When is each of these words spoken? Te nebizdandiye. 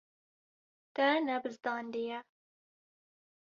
Te 0.95 1.09
nebizdandiye. 1.27 2.17